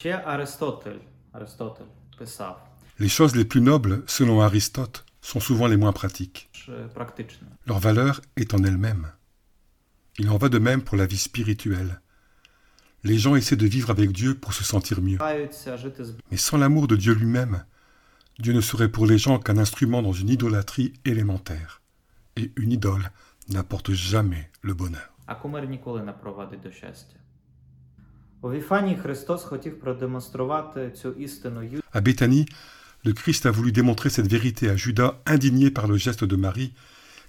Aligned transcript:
Ще 0.00 0.12
Аристотель, 0.12 1.00
Аристотель 1.32 1.90
писав 2.18 2.56
Les 2.98 3.08
choses 3.08 3.36
les 3.36 3.44
plus 3.44 3.60
nobles, 3.60 4.02
selon 4.06 4.40
Aristote, 4.40 5.04
sont 5.20 5.40
souvent 5.40 5.66
les 5.66 5.76
moins 5.76 5.92
pratiques. 5.92 6.48
ж, 6.52 6.68
е, 6.68 6.88
практично. 6.94 7.46
Leur 7.66 7.78
valeur 7.78 8.20
est 8.36 8.54
en 8.54 8.64
elle-même. 8.64 9.12
Il 10.18 10.30
en 10.30 10.38
va 10.38 10.48
de 10.48 10.58
même 10.58 10.82
pour 10.82 10.96
la 10.96 11.06
vie 11.06 11.18
spirituelle. 11.18 12.00
Les 13.04 13.18
gens 13.18 13.36
essaient 13.36 13.56
de 13.56 13.66
vivre 13.66 13.90
avec 13.90 14.12
Dieu 14.12 14.34
pour 14.34 14.52
se 14.54 14.64
sentir 14.64 15.00
mieux. 15.00 15.18
Намагаються 15.18 15.76
жити 15.76 16.04
з 16.04 16.14
Mais 16.30 16.38
sans 16.38 16.58
l'amour 16.58 16.86
de 16.88 16.96
Dieu 16.96 17.14
lui-même, 17.14 17.64
Dieu 18.38 18.52
ne 18.52 18.60
serait 18.60 18.88
pour 18.88 19.06
les 19.06 19.18
gens 19.18 19.38
qu'un 19.38 19.58
instrument 19.58 20.02
dans 20.02 20.12
une 20.12 20.30
idolâtrie 20.30 20.92
élémentaire. 21.04 21.80
Et 22.36 22.52
une 22.56 22.72
idole 22.72 23.10
n'apporte 23.48 23.92
jamais 23.92 24.50
le 24.62 24.74
bonheur. 24.74 25.10
У 28.42 28.50
Віфанії 28.50 28.96
Христос 28.96 29.44
хотів 29.44 29.80
продемонструвати 29.80 30.90
цю 30.90 31.10
істину 31.12 31.62
Ю- 31.62 31.82
À 31.94 32.00
Béthanie, 32.02 32.46
le 33.04 33.12
Christ 33.12 33.46
a 33.46 33.50
voulu 33.50 33.72
démontrer 33.72 34.10
cette 34.10 34.30
vérité 34.36 34.68
à 34.70 34.76
Judas, 34.76 35.12
indigné 35.26 35.70
par 35.70 35.86
le 35.86 35.96
geste 35.96 36.24
de 36.24 36.36
Marie, 36.36 36.72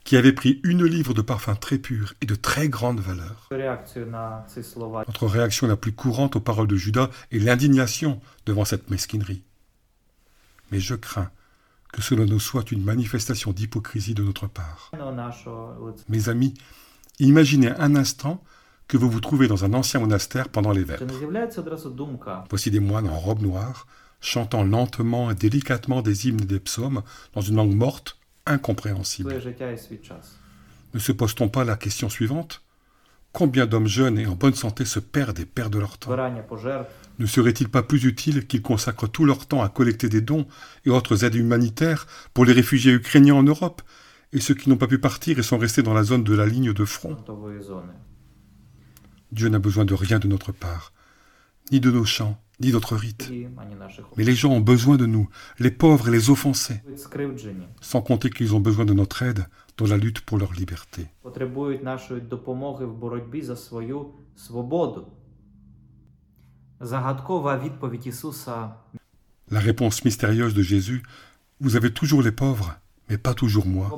qui 0.03 0.15
avait 0.17 0.33
pris 0.41 0.53
une 0.63 0.83
livre 0.85 1.13
de 1.13 1.21
parfum 1.21 1.55
très 1.55 1.77
pur 1.77 2.13
et 2.21 2.25
de 2.25 2.35
très 2.35 2.67
grande 2.69 2.99
valeur. 2.99 3.47
реакцію 3.51 4.05
на 4.05 4.43
ці 4.53 4.63
слова. 4.63 5.03
Notre 5.07 5.27
réaction 5.27 5.67
la 5.67 5.75
plus 5.77 5.93
courante 5.93 6.35
aux 6.35 6.41
paroles 6.49 6.67
de 6.67 6.77
Judas 6.77 7.09
est 7.31 7.39
l'indignation 7.39 8.21
devant 8.45 8.65
cette 8.65 8.89
mesquinerie. 8.89 9.41
Mais 10.71 10.79
je 10.79 10.95
crains 10.95 11.29
que 11.93 12.01
cela 12.01 12.25
ne 12.25 12.37
soit 12.39 12.71
une 12.71 12.83
manifestation 12.83 13.51
d'hypocrisie 13.53 14.13
de 14.13 14.23
notre 14.23 14.47
part. 14.47 14.91
нашого 14.93 15.91
лиця. 15.91 16.03
Mes 16.09 16.29
amis, 16.29 16.53
imaginez 17.19 17.71
un 17.85 17.95
instant 17.95 18.43
que 18.92 18.98
vous 18.98 19.08
vous 19.08 19.20
trouvez 19.20 19.48
dans 19.48 19.64
un 19.64 19.72
ancien 19.72 20.00
monastère 20.00 20.50
pendant 20.50 20.70
les 20.70 20.84
vêpres. 20.84 21.02
Voici 22.50 22.70
des 22.70 22.78
moines 22.78 23.08
en 23.08 23.18
robe 23.18 23.40
noire, 23.40 23.86
chantant 24.20 24.64
lentement 24.64 25.30
et 25.30 25.34
délicatement 25.34 26.02
des 26.02 26.28
hymnes 26.28 26.42
et 26.42 26.44
des 26.44 26.60
psaumes 26.60 27.02
dans 27.32 27.40
une 27.40 27.56
langue 27.56 27.74
morte, 27.74 28.18
incompréhensible. 28.44 29.34
Ne 30.92 30.98
se 30.98 31.10
pose-t-on 31.10 31.48
pas 31.48 31.64
la 31.64 31.76
question 31.76 32.10
suivante? 32.10 32.60
Combien 33.32 33.64
d'hommes 33.64 33.86
jeunes 33.86 34.18
et 34.18 34.26
en 34.26 34.34
bonne 34.34 34.52
santé 34.52 34.84
se 34.84 34.98
perdent 35.00 35.40
et 35.40 35.46
perdent 35.46 35.76
leur 35.76 35.96
temps? 35.96 36.14
Ne 37.18 37.24
serait-il 37.24 37.70
pas 37.70 37.82
plus 37.82 38.04
utile 38.04 38.46
qu'ils 38.46 38.60
consacrent 38.60 39.08
tout 39.08 39.24
leur 39.24 39.46
temps 39.46 39.62
à 39.62 39.70
collecter 39.70 40.10
des 40.10 40.20
dons 40.20 40.46
et 40.84 40.90
autres 40.90 41.24
aides 41.24 41.36
humanitaires 41.36 42.06
pour 42.34 42.44
les 42.44 42.52
réfugiés 42.52 42.92
ukrainiens 42.92 43.36
en 43.36 43.42
Europe 43.42 43.80
et 44.34 44.40
ceux 44.40 44.54
qui 44.54 44.68
n'ont 44.68 44.76
pas 44.76 44.86
pu 44.86 44.98
partir 44.98 45.38
et 45.38 45.42
sont 45.42 45.56
restés 45.56 45.82
dans 45.82 45.94
la 45.94 46.04
zone 46.04 46.24
de 46.24 46.34
la 46.34 46.44
ligne 46.44 46.74
de 46.74 46.84
front? 46.84 47.16
Dieu 49.32 49.48
n'a 49.48 49.58
besoin 49.58 49.84
de 49.84 49.94
rien 49.94 50.18
de 50.18 50.28
notre 50.28 50.52
part, 50.52 50.92
ni 51.72 51.80
de 51.80 51.90
nos 51.90 52.04
chants, 52.04 52.38
ni 52.60 52.70
d'autres 52.70 52.96
rites. 52.96 53.32
Mais 54.16 54.24
les 54.24 54.34
gens 54.34 54.52
ont 54.52 54.60
besoin 54.60 54.96
de 54.96 55.06
nous, 55.06 55.28
les 55.58 55.70
pauvres 55.70 56.08
et 56.08 56.12
les 56.12 56.30
offensés, 56.30 56.80
sans 57.80 58.02
compter 58.02 58.30
qu'ils 58.30 58.54
ont 58.54 58.60
besoin 58.60 58.84
de 58.84 58.92
notre 58.92 59.22
aide 59.22 59.46
dans 59.78 59.86
la 59.86 59.96
lutte 59.96 60.20
pour 60.20 60.38
leur 60.38 60.52
liberté. 60.52 61.06
La 69.50 69.60
réponse 69.60 70.04
mystérieuse 70.04 70.54
de 70.54 70.62
Jésus, 70.62 71.02
vous 71.60 71.76
avez 71.76 71.92
toujours 71.92 72.22
les 72.22 72.32
pauvres, 72.32 72.74
mais 73.08 73.18
pas 73.18 73.34
toujours 73.34 73.66
moi, 73.66 73.88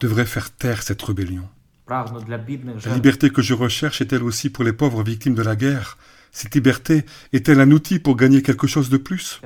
devrait 0.00 0.26
faire 0.26 0.50
taire 0.50 0.82
cette 0.82 1.02
rébellion. 1.02 1.48
La 1.88 2.94
liberté 2.94 3.30
que 3.30 3.42
je 3.42 3.54
recherche 3.54 4.00
est-elle 4.00 4.24
aussi 4.24 4.50
pour 4.50 4.64
les 4.64 4.72
pauvres 4.72 5.04
victimes 5.04 5.34
de 5.34 5.42
la 5.42 5.54
guerre? 5.54 5.98
Cette 6.32 6.54
liberté 6.54 7.06
est-elle 7.32 7.60
un 7.60 7.70
outil 7.70 7.98
pour 7.98 8.16
gagner 8.16 8.42
quelque 8.42 8.66
chose 8.66 8.90
de 8.90 8.96
plus? 8.96 9.40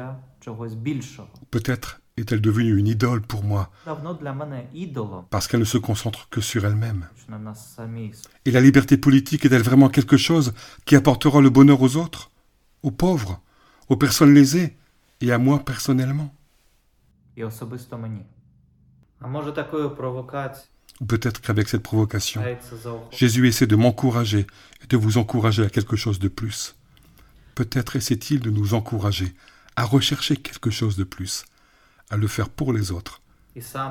Peut-être 1.50 2.00
est-elle 2.16 2.41
devenue 2.41 2.76
une 2.78 2.87
idole 2.87 3.20
pour 3.20 3.44
moi 3.44 3.70
parce 5.31 5.48
qu'elle 5.48 5.60
ne 5.60 5.64
se 5.64 5.78
concentre 5.78 6.28
que 6.31 6.41
sur 6.41 6.64
elle-même. 6.64 7.06
Et 8.44 8.50
la 8.50 8.60
liberté 8.60 8.97
politique 8.97 9.44
est-elle 9.44 9.62
vraiment 9.62 9.88
quelque 9.88 10.16
chose 10.16 10.54
qui 10.87 10.97
apportera 10.97 11.41
le 11.41 11.50
bonheur 11.50 11.81
aux 11.82 11.97
autres, 11.97 12.31
aux 12.82 12.91
pauvres, 12.91 13.41
aux 13.88 13.97
personnes 13.97 14.34
lésées 14.34 14.76
et 15.20 15.31
à 15.31 15.38
moi 15.38 15.59
personnellement? 15.64 16.34
Peut-être 21.06 21.41
qu'avec 21.41 21.69
cette 21.69 21.83
provocation, 21.83 22.43
Jésus 23.11 23.49
essaie 23.49 23.66
de 23.66 23.77
m'encourager 23.77 24.47
et 24.83 24.87
de 24.87 24.97
vous 24.97 25.16
encourager 25.16 25.65
à 25.65 25.71
quelque 25.71 25.97
chose 25.97 26.19
de 26.19 26.28
plus. 26.28 26.77
Peut-être 27.55 27.97
essaie-t-il 27.97 28.41
de 28.41 28.50
nous 28.50 28.75
encourager 28.75 29.34
à 29.77 29.84
rechercher 29.84 30.37
quelque 30.37 30.71
chose 30.71 30.97
de 30.97 31.05
plus, 31.05 31.44
à 32.11 32.16
le 32.16 32.27
faire 32.28 32.50
pour 32.50 32.72
les 32.72 32.93
autres 32.93 33.22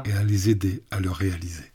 et 0.06 0.12
à 0.14 0.24
les 0.24 0.50
aider 0.50 0.84
à 0.92 1.00
le 1.00 1.10
réaliser. 1.10 1.74